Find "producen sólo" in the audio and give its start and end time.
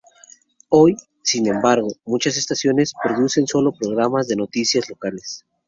3.03-3.65